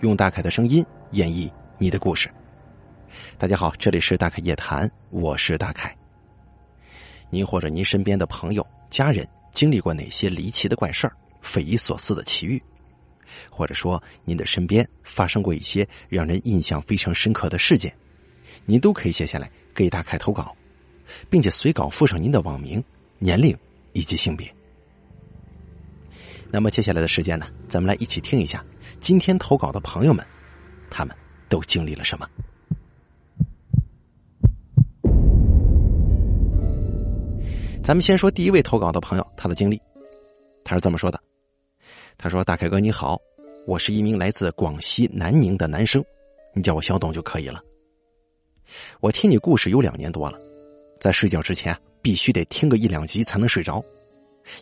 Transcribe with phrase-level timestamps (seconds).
[0.00, 2.30] 用大凯的声音演绎你的故事。
[3.38, 5.96] 大家好，这里是大凯夜谈，我是大凯。
[7.30, 12.60] 您或者您身边的朋友、家人经历过哪些离奇的怪事儿、匪夷所思的奇遇？
[13.48, 17.94] 或者说您的身边发生过一些让人印象非常深刻的事件，
[18.66, 20.54] 您都可以写下来给大凯投稿，
[21.30, 22.82] 并且随稿附上您的网名、
[23.18, 23.56] 年龄
[23.92, 24.52] 以及性别。
[26.54, 28.64] 那么接下来的时间呢，咱们来一起听一下
[29.00, 30.24] 今天投稿的朋友们，
[30.88, 31.12] 他们
[31.48, 32.28] 都经历了什么。
[37.82, 39.82] 咱们先说第一位投稿的朋友，他的经历，
[40.62, 41.20] 他是这么说的
[42.16, 43.20] ：“他说，大凯哥你好，
[43.66, 46.04] 我是一名来自广西南宁的男生，
[46.54, 47.60] 你叫我小董就可以了。
[49.00, 50.38] 我听你故事有两年多了，
[51.00, 53.84] 在睡觉之前必须得听个一两集才能睡着。”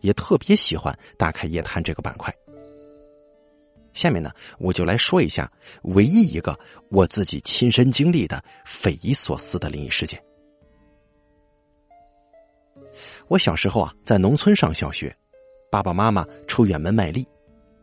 [0.01, 2.35] 也特别喜欢打开夜探这个板块。
[3.93, 5.51] 下面呢，我就来说一下
[5.83, 6.59] 唯一一个
[6.89, 10.23] 我自己亲身经历的匪夷所思的灵异事件。
[13.29, 15.15] 我小时候啊，在农村上小学，
[15.71, 17.27] 爸爸妈妈出远门卖力，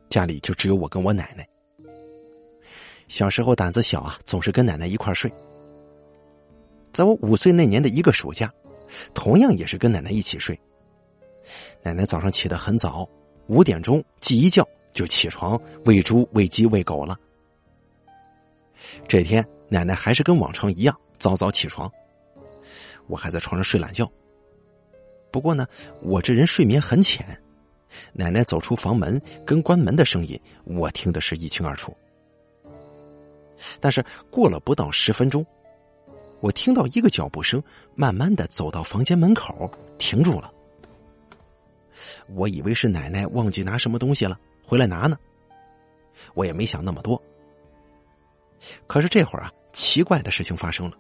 [0.10, 1.48] 家里就只有我跟我奶奶。
[3.08, 5.32] 小时候胆子小啊，总是跟奶奶一块睡。
[6.92, 8.52] 在我五岁那年的一个暑假，
[9.14, 10.60] 同样也是跟奶奶一起睡。
[11.82, 13.08] 奶奶早上起得很早，
[13.48, 17.18] 五点钟鸡一叫就起床喂猪、喂鸡、喂狗了。
[19.08, 21.92] 这天奶奶还是跟往常一样早早起床，
[23.08, 24.10] 我还在床上睡懒觉。
[25.32, 25.68] 不过呢，
[26.02, 27.26] 我这人睡眠很浅，
[28.14, 31.96] 奶奶走出房门跟关门的声音我听的是一清二楚。
[33.80, 35.46] 但是过了不到十分钟，
[36.40, 37.62] 我听到一个脚步声
[37.94, 40.52] 慢慢的走到房间门口停住了。
[42.30, 45.18] 我以为是奶奶忘记拿什么东西了，回来拿呢。
[46.34, 47.22] 我也没想那么多。
[48.88, 50.98] 可是这会儿啊，奇怪的事情发生了。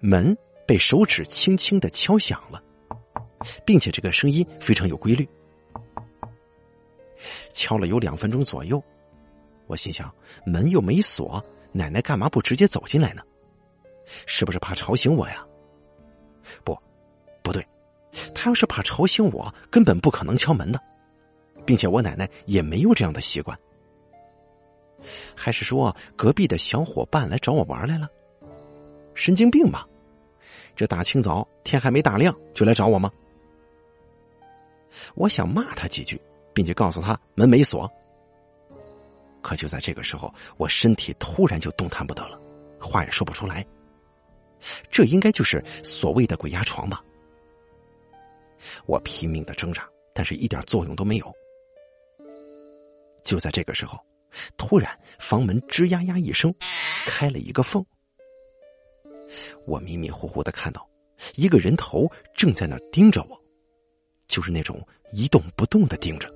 [0.00, 0.36] 门
[0.66, 2.62] 被手指轻轻的敲响了，
[3.64, 5.26] 并且这个声音非常有规律。
[7.52, 8.82] 敲了有两分钟左右，
[9.66, 10.14] 我心想：
[10.44, 11.42] 门又没锁，
[11.72, 13.22] 奶奶干嘛不直接走进来呢？
[14.26, 15.44] 是不是怕吵醒我呀？
[16.62, 16.78] 不，
[18.38, 20.78] 他要是怕吵醒我，根本不可能敲门的，
[21.64, 23.58] 并且我奶奶也没有这样的习惯。
[25.34, 28.08] 还是说隔壁的小伙伴来找我玩来了？
[29.14, 29.88] 神经病吧！
[30.76, 33.10] 这大清早天还没大亮就来找我吗？
[35.14, 36.20] 我想骂他几句，
[36.52, 37.90] 并且告诉他门没锁。
[39.40, 42.38] 可就在这个时候，我身体突然就动弹不得了，
[42.80, 43.64] 话也说不出来。
[44.90, 47.02] 这应该就是所谓的鬼压床吧？
[48.86, 51.32] 我拼命的挣扎，但是一点作用都没有。
[53.24, 53.98] 就在这个时候，
[54.56, 56.54] 突然房门吱呀呀一声，
[57.06, 57.84] 开了一个缝。
[59.66, 60.88] 我迷迷糊糊的看到
[61.34, 63.36] 一个人头正在那盯着我，
[64.28, 64.80] 就是那种
[65.12, 66.32] 一动不动的盯着。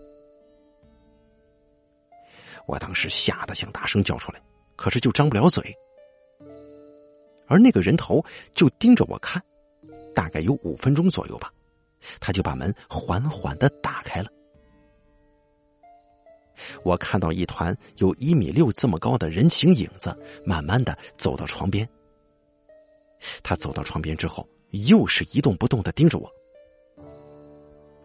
[2.66, 4.42] 我当时吓得想大声叫出来，
[4.76, 5.74] 可是就张不了嘴。
[7.46, 9.42] 而那个人头就盯着我看，
[10.14, 11.52] 大概有五分钟左右吧。
[12.21, 14.28] 他就把门缓缓的打开了。
[16.83, 21.88] 我看到一团有一米六这么高的人形影子，慢慢的走到床边。
[23.43, 26.31] 他走到床边之后，又是一动不动的盯着我。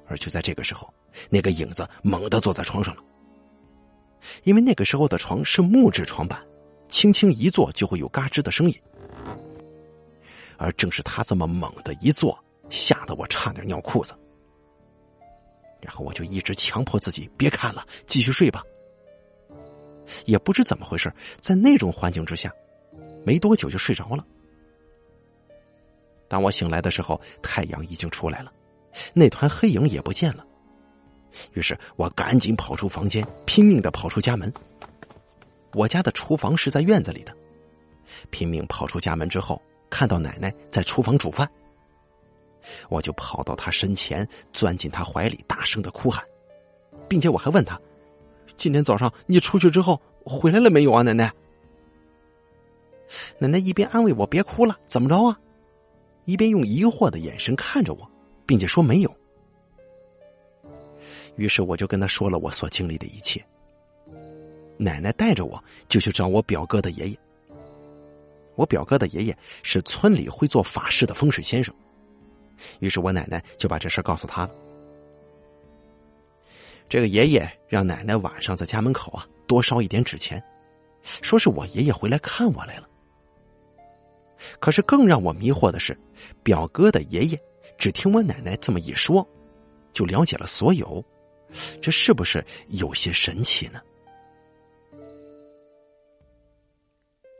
[0.07, 0.93] 而就在这个时候，
[1.29, 3.03] 那个影子猛地坐在床上了。
[4.43, 6.41] 因为那个时候的床是木质床板，
[6.87, 8.81] 轻轻一坐就会有嘎吱的声音。
[10.57, 12.37] 而正是他这么猛的一坐。
[12.69, 14.13] 吓得我差点尿裤子，
[15.81, 18.63] 然后我就一直强迫自己别看了，继续睡吧。
[20.25, 22.51] 也不知怎么回事，在那种环境之下，
[23.25, 24.25] 没多久就睡着了。
[26.27, 28.51] 当我醒来的时候，太阳已经出来了，
[29.13, 30.45] 那团黑影也不见了。
[31.53, 34.51] 于是我赶紧跑出房间，拼命的跑出家门。
[35.73, 37.35] 我家的厨房是在院子里的，
[38.29, 41.49] 拼命跑出家门之后，看到奶奶在厨房煮饭。
[42.89, 46.23] 我就跑到他身前，钻进他怀里，大声的哭喊，
[47.07, 47.79] 并且我还问他
[48.57, 51.31] ：“今天早上你出去之后回来了没有啊？”奶奶，
[53.37, 55.39] 奶奶一边安慰我别哭了，怎么着啊？
[56.25, 58.09] 一边用疑惑的眼神看着我，
[58.45, 59.15] 并且说没有。
[61.35, 63.45] 于是我就跟他说了我所经历的一切。
[64.77, 67.19] 奶奶带着我就去找我表哥的爷爷。
[68.55, 71.75] 我表哥的爷爷是村里会做法事的风水先生。
[72.79, 74.51] 于是我奶奶就把这事告诉他了。
[76.87, 80.41] 这个爷爷让奶奶晚上在家门口啊多烧一点纸钱，
[81.21, 82.87] 说是我爷爷回来看我来了。
[84.59, 85.97] 可是更让我迷惑的是，
[86.43, 87.41] 表哥的爷爷
[87.77, 89.27] 只听我奶奶这么一说，
[89.93, 91.03] 就了解了所有，
[91.81, 93.81] 这是不是有些神奇呢？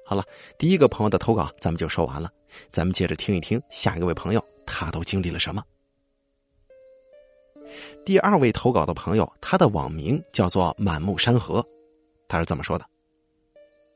[0.08, 0.24] 好了，
[0.60, 2.30] 第一个朋友的投稿咱们就说完了，
[2.70, 5.64] 咱们接着听一听下一位朋友他都经历了什么。
[8.06, 11.66] 第二位投稿的朋友，他的网名叫做满目山河，
[12.28, 12.86] 他是这么说的：“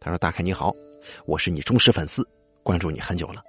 [0.02, 0.76] 他说大凯你好，
[1.28, 2.28] 我是你忠实粉丝。”
[2.64, 3.44] 关注你很久了，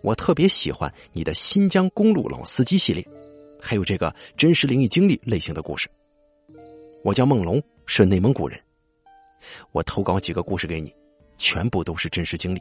[0.00, 3.06] 我特别喜欢你的新疆公路老司机系列，
[3.60, 5.88] 还有这个真实灵异经历类型的故事。
[7.02, 8.58] 我叫梦龙，是内蒙古人。
[9.72, 10.94] 我投稿几个故事给你，
[11.36, 12.60] 全部都是真实经历，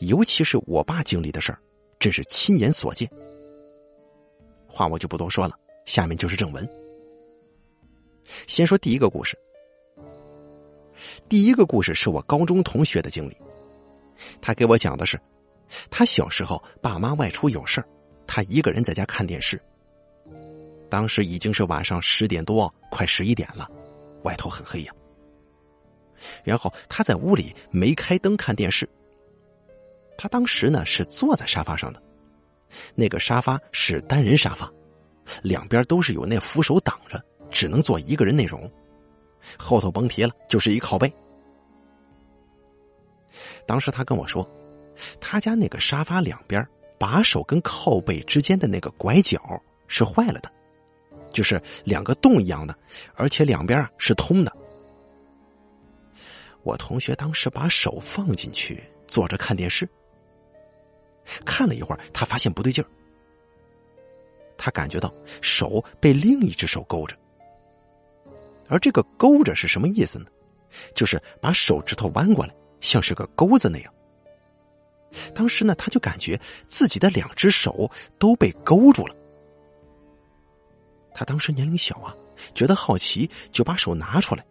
[0.00, 1.58] 尤其是我爸经历的事儿，
[1.98, 3.08] 真是亲眼所见。
[4.66, 6.68] 话我就不多说了，下面就是正文。
[8.46, 9.36] 先说第一个故事，
[11.28, 13.36] 第一个故事是我高中同学的经历。
[14.40, 15.18] 他给我讲的是，
[15.90, 17.82] 他小时候爸妈外出有事
[18.26, 19.60] 他一个人在家看电视。
[20.90, 23.70] 当时已经是晚上十点多，快十一点了，
[24.22, 24.92] 外头很黑呀。
[26.44, 28.88] 然后他在屋里没开灯看电视。
[30.16, 32.02] 他当时呢是坐在沙发上的，
[32.94, 34.70] 那个沙发是单人沙发，
[35.42, 38.70] 两边都是有那扶手挡着，只能坐一个人那种。
[39.56, 41.12] 后头甭提了，就是一靠背。
[43.64, 44.44] 当时他跟我说，
[45.20, 46.66] 他家那个沙发两边
[46.98, 49.40] 把手跟靠背之间的那个拐角
[49.86, 50.50] 是坏了的，
[51.30, 52.76] 就是两个洞一样的，
[53.14, 54.52] 而且两边啊是通的。
[56.62, 59.88] 我同学当时把手放进去，坐着看电视，
[61.44, 62.88] 看了一会儿，他发现不对劲儿，
[64.56, 67.16] 他感觉到手被另一只手勾着，
[68.68, 70.26] 而这个勾着是什么意思呢？
[70.94, 72.54] 就是把手指头弯过来。
[72.80, 73.92] 像是个钩子那样。
[75.34, 77.90] 当时呢，他就感觉自己的两只手
[78.20, 79.16] 都被勾住了。
[81.12, 82.14] 他当时年龄小啊，
[82.54, 84.46] 觉得好奇，就把手拿出来。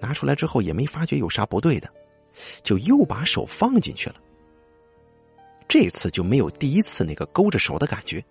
[0.00, 1.88] 拿出来之后也没发觉有啥不对的，
[2.62, 4.16] 就又把手放进去了。
[5.68, 8.24] 这次就没有第一次那个勾着手的感觉。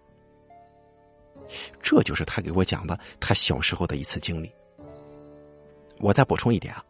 [1.82, 4.52] 这就是他给我讲的他小时候的一次经历。
[6.00, 6.84] 我再补充一点啊。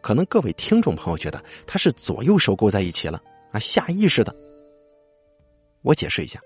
[0.00, 4.34] 可能各位听众朋友觉得他是左右手勾在一起了啊，下意识的。
[5.82, 6.40] 我解释一下，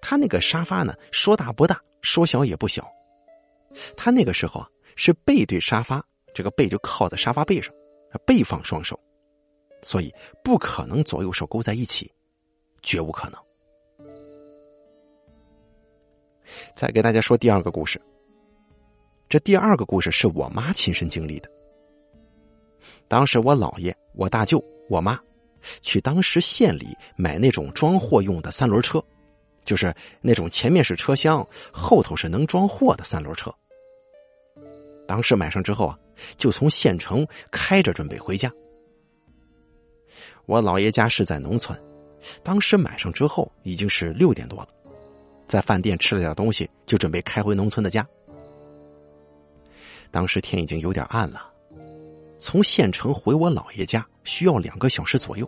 [0.00, 2.90] 他那个沙发呢，说大不大，说小也不小。
[3.96, 7.72] 他那个时候啊，是背对沙发，这个背就靠在沙发背上，
[8.26, 8.98] 背放双手，
[9.82, 10.12] 所以
[10.42, 12.10] 不可能左右手勾在一起，
[12.82, 13.38] 绝无可能。
[16.74, 18.00] 再给大家说第二个故事，
[19.28, 21.50] 这第二个故事是我妈亲身经历的。
[23.08, 25.18] 当时我姥爷、我大舅、我妈，
[25.80, 29.02] 去当时县里买那种装货用的三轮车，
[29.64, 33.54] 就是那种前面是车厢，后头是能装货的三轮车。
[35.12, 35.98] 当时买上之后啊，
[36.38, 38.50] 就从县城开着准备回家。
[40.46, 41.78] 我姥爷家是在农村，
[42.42, 44.68] 当时买上之后已经是六点多了，
[45.46, 48.08] 在饭店吃了点东西，就准备开回农村的家。
[50.10, 51.46] 当时天已经有点暗了。
[52.38, 55.46] 从县城回我姥爷家需要两个小时左右，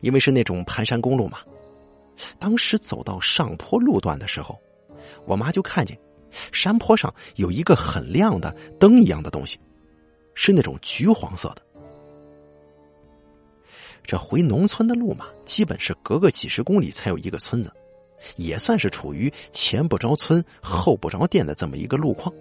[0.00, 1.38] 因为是那种盘山公路嘛。
[2.40, 4.60] 当时走到上坡路段的时候，
[5.24, 5.96] 我妈就看见
[6.52, 9.58] 山坡上有一个很亮的灯一样的东西，
[10.34, 11.62] 是那种橘黄色的。
[14.04, 17.72] 这回农村的路嘛，基本是隔个几十公里才有一个村子，
[18.36, 22.34] 也算是处于前不着村后不着店的这么一个路况。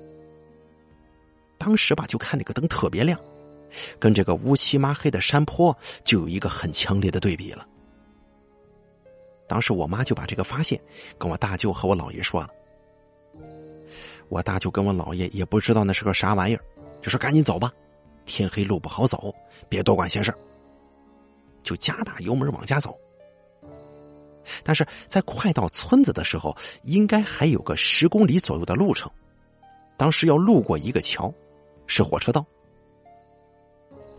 [1.60, 3.19] 当时吧，就看那个灯特别亮，
[4.00, 7.67] 跟这个乌漆麻黑的山坡就有一个很强烈的对比了。
[9.48, 10.81] 当时我妈就把这个发现
[11.19, 12.50] 跟我大舅和我姥爷说了，
[14.31, 16.63] 我大舅跟我姥爷也不知道那是个啥玩意儿，
[17.01, 17.69] 就说赶紧走吧，
[18.25, 19.35] 天黑路不好走，
[19.67, 20.33] 别多管闲事
[21.61, 22.97] 就加大油门往家走。
[24.63, 29.11] 但是在快到村子的时候，应该还有个十公里左右的路程，
[29.97, 31.31] 当时要路过一个桥。
[31.88, 32.45] 是火车道，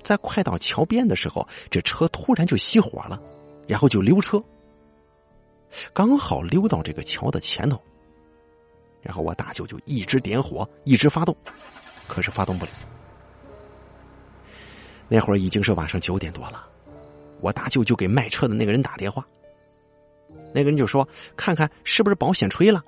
[0.02, 3.18] 在快到桥边的时候，这车突然就熄火了，
[3.66, 4.42] 然后就溜车，
[5.94, 7.80] 刚好溜到这个桥的前头。
[9.02, 11.36] 然后我大舅就一直点火，一直发动，
[12.06, 12.70] 可是发动不了。
[15.08, 16.66] 那会儿已经是晚上九点多了，
[17.40, 19.26] 我大舅就给卖车的那个人打电话，
[20.54, 21.06] 那个人就说
[21.36, 22.82] ：“看看是不是保险吹了。”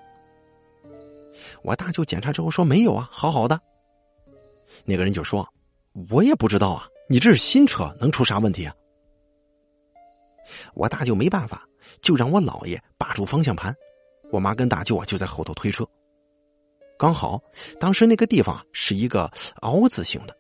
[1.63, 3.61] 我大舅检查之后说：“没有啊，好好的。”
[4.87, 5.47] 那个人就说
[6.11, 8.75] ：“我也不知道啊，你这是新车，能出啥问题啊？
[10.75, 11.67] 我大舅没办法，
[12.01, 13.75] 就让我姥爷把住方向盘，
[14.31, 15.87] 我妈跟大舅啊就在后头推车。
[16.99, 17.43] 刚好
[17.79, 19.31] 当时那个地方是一个
[19.63, 20.37] 凹字形的，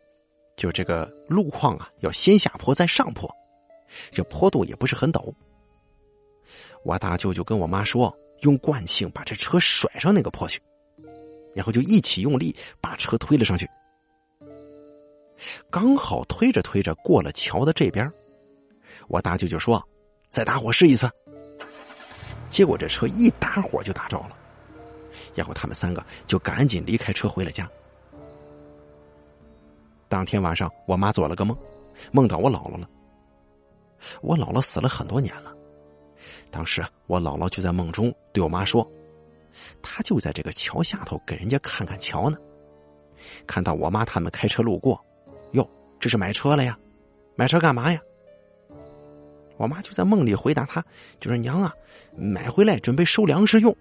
[0.56, 3.28] 就这个路况啊要先下坡再上坡，
[4.10, 5.32] 这坡度也不是很陡。
[6.84, 10.60] 我大舅就跟我妈说，用惯性把这车甩上那个坡去，
[11.54, 13.68] 然后就一起用力把车推了上去。
[15.70, 18.08] 刚好推着推着过了桥的这边，
[19.08, 19.82] 我大舅就说
[20.30, 21.10] ：“再打火试一次。”
[22.48, 24.36] 结果这车一打火就打着了，
[25.34, 27.68] 然后他们三个就赶紧离开车回了家。
[30.08, 31.56] 当天晚上，我妈做了个梦，
[32.12, 32.88] 梦到我姥姥了。
[34.20, 35.52] 我姥姥死了很多年了。
[36.50, 38.88] 当时我姥姥就在梦中对我妈说
[39.82, 42.38] ：“她就在这个桥下头给人家看看桥呢。”
[43.46, 45.02] 看到我妈他们开车路过，
[45.52, 45.68] 哟，
[45.98, 46.78] 这是买车了呀？
[47.34, 48.00] 买车干嘛呀？
[49.56, 50.84] 我妈就在梦里回答他
[51.18, 51.72] ：“就说娘啊，
[52.16, 53.74] 买回来准备收粮食用。”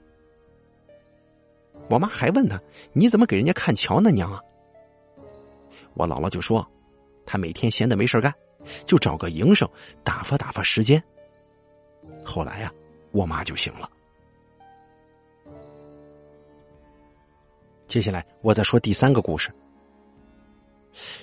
[1.89, 2.59] 我妈还问他
[2.93, 4.41] ：“你怎么给人家看桥呢，娘啊？”
[5.95, 6.65] 我姥姥就说
[7.25, 8.33] ：“他每天闲的没事干，
[8.85, 9.69] 就找个营生
[10.03, 11.01] 打发打发时间。”
[12.23, 12.71] 后来呀，
[13.11, 13.89] 我妈就醒了。
[17.87, 19.51] 接下来我再说第三个故事。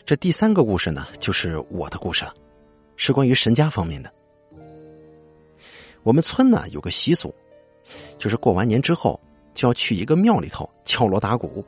[0.05, 2.35] 这第三个故事呢，就是我的故事了，
[2.97, 4.13] 是关于神家方面的。
[6.03, 7.35] 我们村呢有个习俗，
[8.19, 9.19] 就是过完年之后
[9.61, 11.63] 就要去一个庙里头敲锣打鼓。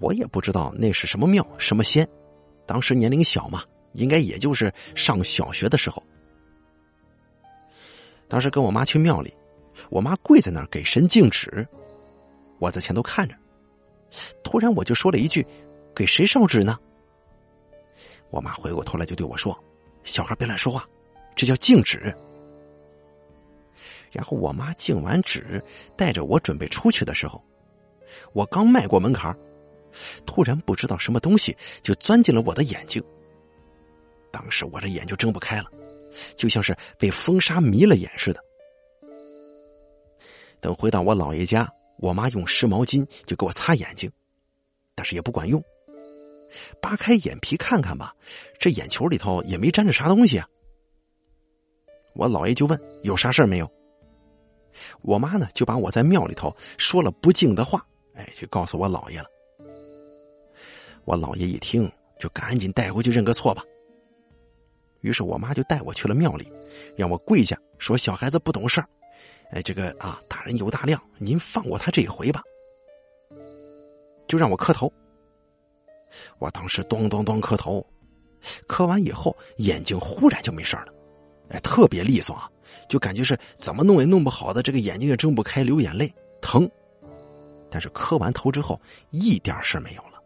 [0.00, 2.08] 我也不知道那是什么庙什么仙，
[2.64, 3.62] 当时年龄小嘛，
[3.92, 6.02] 应该也就是上小学的时候。
[8.26, 9.34] 当时跟我妈去庙里，
[9.90, 11.68] 我妈跪在那儿给神敬纸，
[12.58, 13.34] 我在前头看着。
[14.42, 15.46] 突然我就说了一句
[15.94, 16.78] ：“给谁烧纸呢？”
[18.32, 19.54] 我妈回过头来就对我说
[20.04, 20.88] ：“小孩别乱说话，
[21.36, 22.16] 这叫敬纸。”
[24.14, 25.62] 然后我妈敬完纸，
[25.96, 27.44] 带着我准备出去的时候，
[28.32, 29.36] 我刚迈过门槛
[30.24, 33.02] 突然不知道什么东西就钻进了我的眼睛。
[34.30, 35.70] 当时我这眼就睁不开了。
[36.36, 38.40] 就像是被风沙迷了眼似的。
[40.60, 41.68] 等回到我姥爷家，
[41.98, 44.08] 我妈用湿毛巾就给我擦眼睛，
[44.94, 45.60] 但是也不管用。
[46.80, 48.14] 扒开眼皮看看吧，
[48.60, 50.46] 这眼球里头也没沾着啥东西啊。
[52.14, 53.68] 我姥爷就问有啥事没有。
[55.02, 59.26] 我妈呢就把我在庙里头说了不敬的话，哎，就告诉我姥爷了。
[61.04, 63.62] 我姥爷一听，就赶紧带回去认个错吧。
[65.00, 66.50] 于是我妈就带我去了庙里，
[66.96, 68.88] 让我跪下说：“小孩子不懂事儿，
[69.50, 72.42] 哎，这个啊，大人有大量，您放过他这一回吧。”
[74.26, 74.90] 就让我磕头。
[76.38, 77.86] 我当时咚咚咚磕头，
[78.66, 80.86] 磕完以后眼睛忽然就没事了，
[81.50, 82.50] 哎，特别利索啊，
[82.88, 86.68] 就感觉是怎么弄也弄不好的，这个眼睛也睁不开，流眼泪，疼。
[87.70, 90.22] 但是磕完头之后一点事没有了。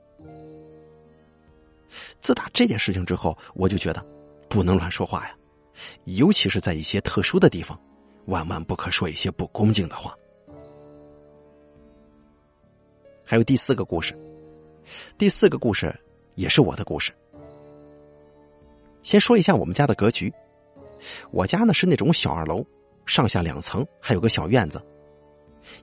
[2.21, 4.05] 自打这件事情之后，我就觉得。
[4.51, 5.37] 不能乱说话呀，
[6.05, 7.79] 尤其是在一些特殊的地方，
[8.29, 10.17] 万万不可说一些不恭敬的话。
[13.27, 14.17] 还有第四个故事，
[15.19, 15.95] 第四个故事
[16.35, 17.13] 也是我的故事。
[19.03, 20.33] 先说一下我们家的格局，
[21.31, 22.65] 我家呢是那种小二楼，
[23.07, 24.83] 上下两层，还有个小院子。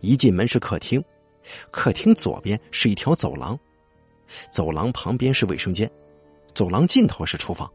[0.02, 1.04] 一进门是客厅，
[1.72, 3.58] 客厅左边是一条走廊，
[4.52, 5.90] 走廊旁边是卫生间，
[6.54, 7.72] 走廊尽头是厨房。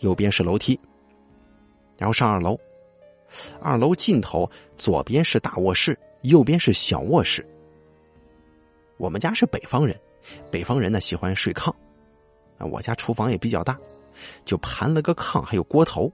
[0.00, 0.78] 右边是楼梯，
[1.96, 2.58] 然后上二楼。
[3.60, 7.46] 二楼尽头左边是大卧室，右边是小卧室。
[8.98, 9.98] 我们家是北方人，
[10.50, 11.70] 北方人呢喜欢睡炕。
[12.58, 13.78] 啊，我家厨房也比较大，
[14.44, 16.12] 就盘了个炕，还有锅头。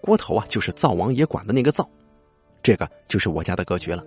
[0.00, 1.88] 锅头啊，就是灶王爷管的那个灶。
[2.62, 4.04] 这个就是我家的格局了。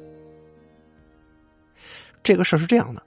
[2.21, 3.01] 这个事儿是这样的，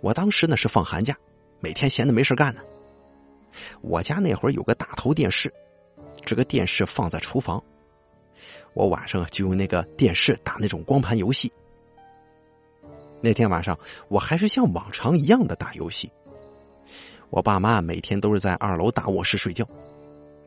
[0.00, 1.16] 我当时呢是放寒假，
[1.60, 2.62] 每天闲的没事干呢。
[3.80, 5.52] 我家那会儿有个大头电视，
[6.24, 7.62] 这个电视放在厨房，
[8.74, 11.52] 我晚上就用那个电视打那种光盘游戏。
[13.20, 16.10] 那天晚上我还是像往常一样的打游戏。
[17.30, 19.66] 我爸妈每天都是在二楼大卧室睡觉，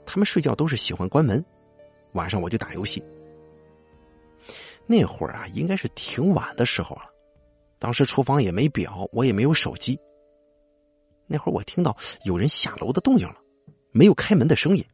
[0.05, 1.43] 他们睡觉都是喜欢关门，
[2.13, 3.03] 晚上我就打游戏。
[4.85, 7.03] 那会儿啊，应该是挺晚的时候了，
[7.79, 9.99] 当时厨房也没表，我也没有手机。
[11.27, 13.37] 那会儿我听到有人下楼的动静了，
[13.91, 14.85] 没有开门的声音。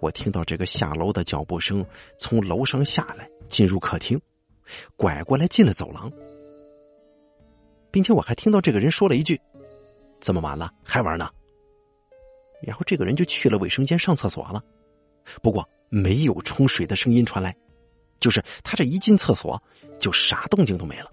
[0.00, 1.84] 我听到这个下楼的脚步声
[2.18, 4.20] 从楼上下来，进入客厅，
[4.96, 6.12] 拐过来进了走廊，
[7.90, 9.40] 并且我还听到这个人说了一句
[10.20, 11.30] ：“这么晚了还玩呢？
[12.66, 14.62] 然后这个人就去了卫生间上厕所了，
[15.42, 17.54] 不过没有冲水的声音传来，
[18.20, 19.62] 就是他这一进厕所
[19.98, 21.10] 就啥动静都没了。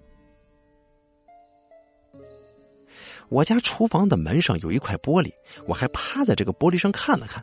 [3.28, 5.32] 我家厨房的门上有一块玻璃，
[5.66, 7.42] 我还趴在这个玻璃上看了看，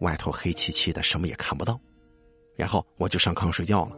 [0.00, 1.80] 外头黑漆漆的，什么也看不到。
[2.56, 3.96] 然后我就上炕睡觉了。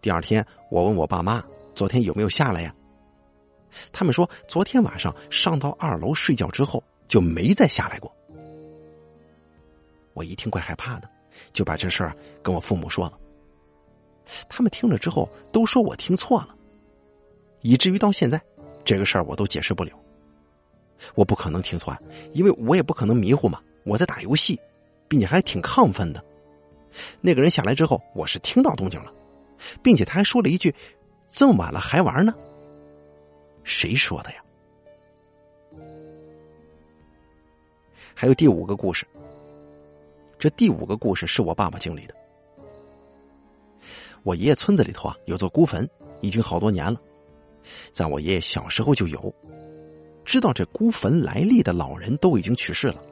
[0.00, 2.74] 第二天，我问我爸妈昨天有没有下来呀？
[3.92, 8.10] 他们说昨天晚上上到二楼睡觉之后就没再下来过。
[10.14, 11.10] 我一听怪害怕的，
[11.52, 13.18] 就把这事儿跟我父母说了。
[14.48, 16.54] 他们听了之后都说我听错了，
[17.62, 18.40] 以至于到现在。
[18.84, 19.92] 这个事儿我都解释不了，
[21.14, 21.96] 我不可能听错，
[22.32, 23.60] 因为我也不可能迷糊嘛。
[23.84, 24.58] 我在打游戏，
[25.08, 26.24] 并且还挺亢奋的。
[27.20, 29.12] 那个人下来之后，我是听到动静了，
[29.82, 30.74] 并且他还说了一句
[31.28, 32.32] ：“这么晚了还玩呢？”
[33.62, 34.42] 谁说的呀？
[38.14, 39.06] 还有第五个故事，
[40.38, 42.14] 这第五个故事是我爸爸经历的。
[44.22, 45.88] 我爷爷村子里头啊有座孤坟，
[46.20, 47.00] 已经好多年了。
[47.92, 49.32] 在我爷爷小时候就有，
[50.24, 53.02] 知道这孤坟来历的老人都已经去世了。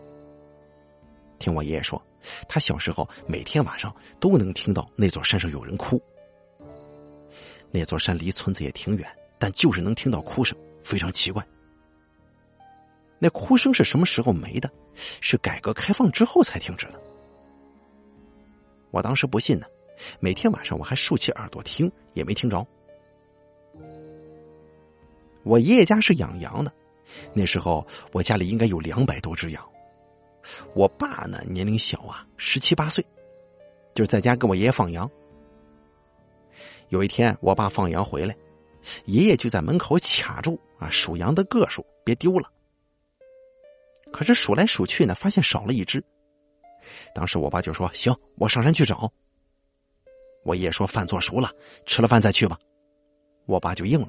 [1.38, 2.02] 听我爷爷说，
[2.49, 6.02] 他小时候每天晚上都能听到那座山上有人哭。
[7.71, 11.47] 那座山离村子也挺远，但就是能听到哭声，非常奇怪。
[13.19, 14.71] 那哭声是什么时候没的？
[15.21, 17.01] 是改革开放之后才停止的。
[18.91, 19.67] 我当时不信呢，
[20.19, 22.67] 每天晚上我还竖起耳朵听，也没听着。
[25.45, 26.73] 我爷爷家是养羊的，
[27.33, 29.65] 那时候我家里应该有两百多只羊。
[30.75, 33.05] 我爸呢年龄小啊，十七八岁，
[33.95, 35.09] 就是在家跟我爷爷放羊。
[36.89, 38.35] 有一天我爸放羊回来，
[39.05, 42.51] 爷爷就在门口卡住啊，数羊的个数，别丢了。
[44.12, 46.03] 可是数来数去呢，发现少了一只。
[47.14, 49.11] 当时我爸就说：“行，我上山去找。”
[50.44, 51.51] 我爷爷说：“饭做熟了，
[51.85, 52.59] 吃了饭再去吧。”
[53.47, 54.09] 我爸就应了。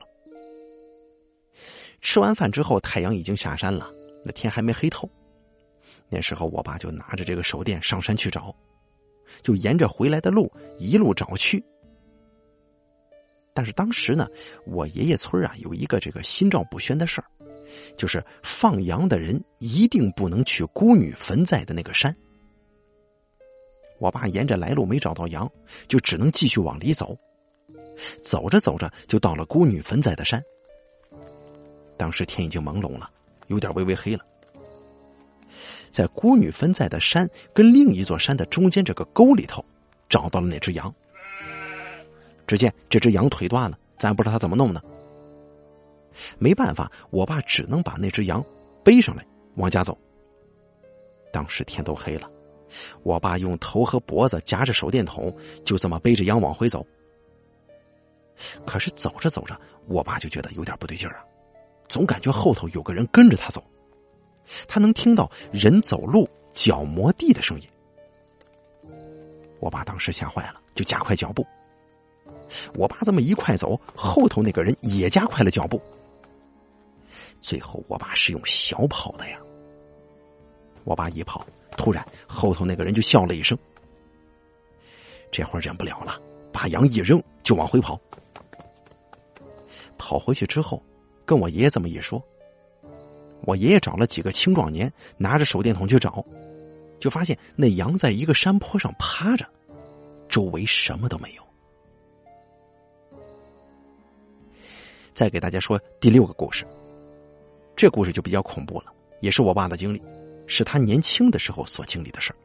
[2.02, 3.92] 吃完饭之后，太阳已经下山了，
[4.24, 5.10] 那天还没黑透。
[6.08, 8.56] 那时候，我爸就拿着这个手电上山去找，
[9.44, 11.64] 就沿着回来的路一路找去。
[13.54, 14.28] 但是当时呢，
[14.66, 17.28] 我爷爷村啊有一个这个心照不宣的事儿，
[17.96, 22.16] 就是放羊的人一定不能去孤女坟在的那个山。
[24.00, 25.50] 我爸沿着来路没找到羊，
[25.88, 27.18] 就只能继续往里走。
[28.24, 30.42] 走着走着，就到了孤女坟在的山。
[31.98, 33.10] 当时天已经朦胧了，
[33.48, 34.26] 有点微微黑了。
[35.90, 39.66] 在孤女坟在的山跟另一座山的中间这个沟里头，
[40.08, 40.94] 找到了那只羊。
[42.48, 44.82] 只见这只羊腿断了，咱不知道他怎么弄的。
[46.38, 48.44] 没办法，我爸只能把那只羊
[48.84, 49.98] 背上来往家走。
[51.32, 52.30] 当时天都黑了，
[53.04, 56.86] 我爸用头和脖子夹着手电筒，就这么背着羊往回走。
[58.66, 61.24] 可是走着走着，我爸就觉得有点不对劲儿啊。
[61.88, 63.64] 总感觉后头有个人跟着他走，
[64.68, 67.68] 他能听到人走路脚磨地的声音。
[69.60, 71.46] 我爸当时吓坏了，就加快脚步。
[72.76, 75.82] 我爸这么一快走，后头那个人也加快了脚步。
[77.42, 79.40] 最后，我爸是用小跑的呀。
[80.84, 81.46] 我爸一跑，
[81.78, 83.58] 突然后头那个人就笑了一声。
[85.32, 86.20] 这会儿忍不了了，
[86.52, 88.00] 把羊一扔就往回跑。
[89.98, 90.84] 跑回去之后。
[91.26, 92.20] 跟我爷爷这么一说，
[93.42, 96.26] 我爷爷找了几个青壮年，拿着手电筒去找，
[97.00, 99.46] 就发现那羊在一个山坡上趴着，
[100.28, 101.44] 周围什么都没有。
[105.14, 106.66] 再给大家说第六个故事，
[107.80, 110.02] 这故事就比较恐怖了，也是我爸的经历，
[110.48, 112.36] 是他年轻的时候所经历的事儿。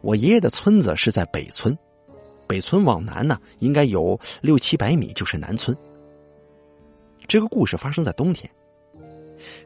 [0.00, 1.76] 我爷爷的村子是在北村，
[2.46, 5.76] 北村往南呢，应该有六七百米就是南村。
[7.28, 8.50] 这个故事发生在冬天。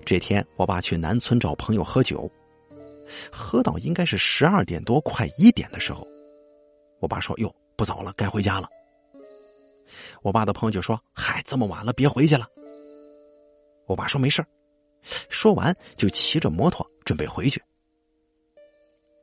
[0.04, 2.28] 这天，我爸去南村找朋友喝酒，
[3.30, 6.04] 喝到应该是十二点多快一点的时候，
[6.98, 8.68] 我爸说：“哟，不早了，该回家了。”
[10.22, 12.44] 我爸的朋友就说：“嗨，这么晚了，别回去了。”
[13.88, 14.44] 我爸说：“没事
[15.28, 17.60] 说完就骑着摩托准备回去。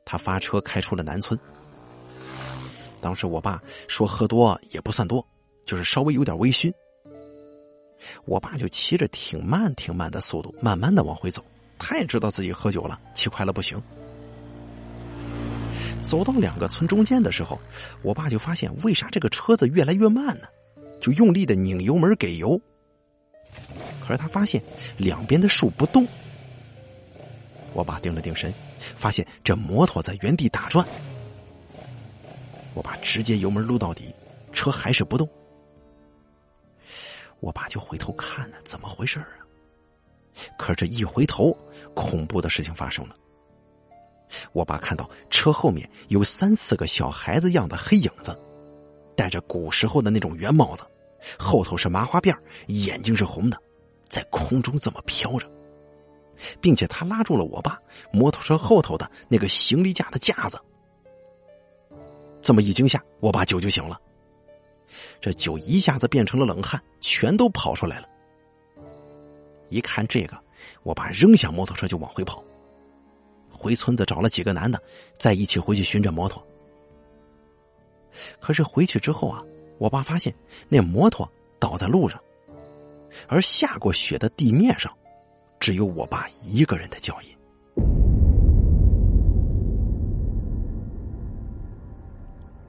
[0.03, 1.39] 他发车开出了南村。
[2.99, 5.25] 当时我爸说：“喝多也不算多，
[5.65, 6.73] 就是稍微有点微醺。”
[8.25, 11.45] 我爸就骑着挺慢、挺慢的速度，慢慢的往回走。
[11.77, 13.79] 他也知道自己喝酒了，骑快了不行。
[16.01, 17.59] 走到两个村中间的时候，
[18.01, 20.47] 我爸就发现为啥这个车子越来越慢呢？
[20.99, 22.59] 就用力的拧油门给油。
[24.05, 24.61] 可是他发现
[24.97, 26.07] 两边的树不动。
[27.73, 30.85] 我爸定了定神，发现这摩托在原地打转。
[32.73, 34.13] 我爸直接油门撸到底，
[34.53, 35.27] 车还是不动。
[37.39, 39.27] 我爸就回头看呢，怎么回事啊？
[40.57, 41.57] 可这一回头，
[41.93, 43.15] 恐怖的事情发生了。
[44.51, 48.37] 我爸看到车后面有三四个小孩子样的黑影子，
[49.15, 50.83] 戴着古时候的那种圆帽子，
[51.37, 52.35] 后头是麻花辫，
[52.67, 53.57] 眼睛是红的，
[54.09, 55.49] 在空中这么飘着。
[56.59, 57.79] 并且他拉住了我爸
[58.11, 60.59] 摩托车后头的那个行李架的架子，
[62.41, 63.97] 这么一惊吓，我爸酒就醒了。
[65.21, 68.09] 这酒一下子变成了冷汗，全都跑出来了。
[69.69, 70.37] 一看这个，
[70.83, 72.43] 我爸扔下摩托车就往回跑，
[73.49, 74.77] 回村子找了几个男的，
[75.17, 76.45] 再一起回去寻找摩托。
[78.41, 79.41] 可是回去之后啊，
[79.77, 80.35] 我爸发现
[80.67, 82.21] 那摩托倒在路上，
[83.27, 84.91] 而下过雪的地面上。
[85.59, 87.29] 只有我爸一个人的脚印。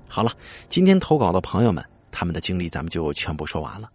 [0.08, 0.34] 好了，
[0.70, 3.90] 今天投稿的朋友们，他们的经历咱们就全部说完了。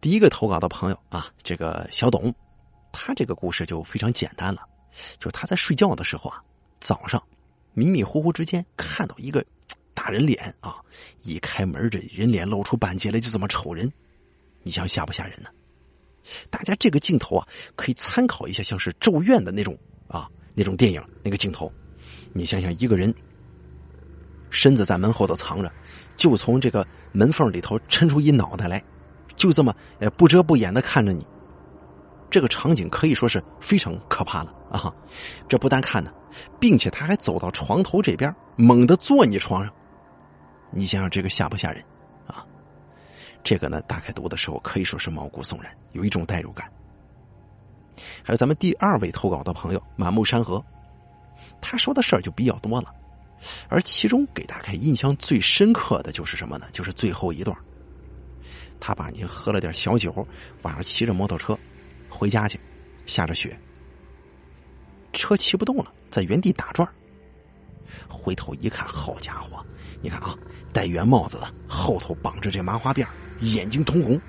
[0.00, 2.32] 第一个投稿的朋友啊，这个小董，
[2.92, 4.62] 他这个故事就非常简单了，
[5.18, 6.42] 就是他在睡觉的时候啊，
[6.80, 7.22] 早上
[7.74, 9.44] 迷迷糊糊之间看到一个
[9.92, 10.76] 大人脸啊，
[11.20, 13.92] 一开门这人脸露出半截来，就这么瞅人，
[14.66, 15.48] 你想吓不吓人呢？
[16.50, 21.72] 大家这个镜头啊，可以参考一下，像是《咒怨》的那种啊那种电影那个镜头。
[22.32, 23.14] 你想想，一个人
[24.50, 25.72] 身子在门后头藏着，
[26.16, 28.82] 就从这个门缝里头抻出一脑袋来，
[29.36, 31.24] 就这么呃不遮不掩的看着你。
[32.28, 34.92] 这个场景可以说是非常可怕了啊！
[35.48, 36.12] 这不但看呢，
[36.58, 39.72] 并且他还走到床头这边，猛地坐你床上。
[40.72, 41.84] 你想想，这个吓不吓人？
[43.46, 46.68] 这个呢，打开读的时候可以说是毛骨悚然，有一种代入感。
[48.24, 50.60] 还有咱们第二位投稿的朋友满目山河，
[51.60, 52.92] 他说的事儿就比较多了，
[53.68, 56.66] 而其中给大家印象最深刻的就是什么呢？
[56.72, 57.56] 就是最后一段，
[58.80, 60.26] 他把你喝了点小酒，
[60.62, 61.56] 晚上骑着摩托车
[62.10, 62.58] 回家去，
[63.06, 63.56] 下着雪，
[65.12, 66.86] 车骑不动了，在原地打转
[68.08, 69.64] 回头一看，好家伙，
[70.02, 70.36] 你看啊，
[70.72, 73.06] 戴圆帽子的，后头绑着这麻花辫
[73.40, 74.20] 眼睛通红，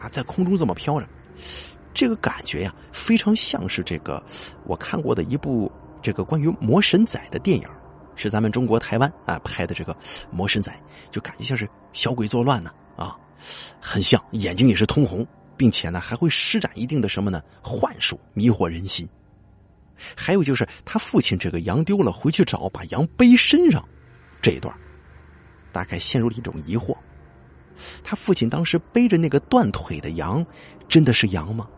[0.00, 1.08] 啊，在空中这么飘着，
[1.92, 4.22] 这个感觉呀，非常像是这个
[4.64, 5.70] 我看过的一部
[6.02, 7.68] 这个关于魔神仔的电影，
[8.16, 9.96] 是咱们中国台湾啊拍的这个
[10.30, 10.72] 魔神仔，
[11.10, 13.16] 就感觉像是小鬼作乱呢啊，
[13.80, 17.42] 很像，眼睛也是通红，并且呢还会施展一定的什么呢？
[17.62, 19.08] 幻术迷惑人心，
[20.16, 23.82] 还有就是他父亲这个羊丢了回去找，把羊背身上
[24.42, 24.74] 这一段，
[25.72, 26.96] 大概陷入了一种疑惑。
[28.02, 30.44] 他父亲当时背着那个断腿的羊，
[30.88, 31.68] 真的是羊吗？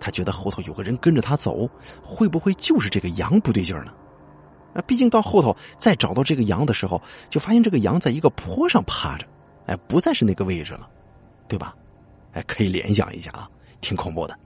[0.00, 1.68] 他觉得后头有个人跟着他走，
[2.02, 3.92] 会不会就是这个羊不对劲儿呢？
[4.74, 9.26] 啊，毕竟到后头再找到这个羊的时候，就发现这个羊在一个坡上趴着，
[9.66, 10.88] 哎，不再是那个位置了，
[11.46, 11.74] 对吧？
[12.32, 13.48] 哎，可以联想一下啊，
[13.80, 14.38] 挺恐怖的。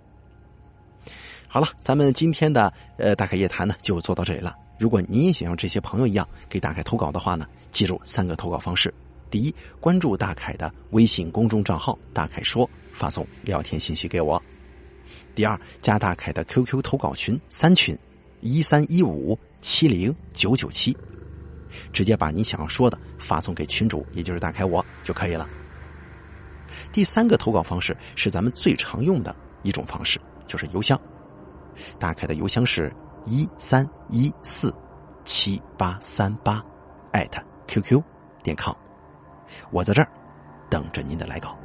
[1.48, 4.54] 好了，咱们今天的呃大凯夜谈呢就做到这里了。
[4.78, 8.92] 如果你也想像这些朋友一样给大凯投稿的话呢，记住三个投稿方式。
[9.30, 14.42] 第一，关注大凯的微信公众账号“大凯说”，发送聊天信息给我。
[15.34, 17.96] 第二，加大凯的 QQ 投稿群三群，
[18.40, 20.96] 一三一五七零九九七，
[21.92, 25.48] 直接把你想要说的发送给群主，也就是大凯我就可以了。
[26.92, 31.00] 第三个投稿方式是咱们最常用的一种方式，就是邮箱。
[32.00, 32.92] 大凯的邮箱是
[33.26, 34.74] 一三一四
[35.24, 36.64] 七八三八
[37.12, 38.02] 艾特 QQ
[38.42, 38.74] 点 com。
[39.70, 40.08] 我在这儿
[40.68, 41.59] 等着您的来稿。